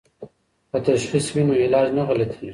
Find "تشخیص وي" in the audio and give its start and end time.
0.87-1.43